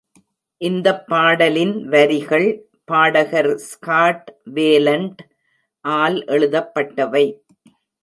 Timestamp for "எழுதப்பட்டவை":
6.27-7.25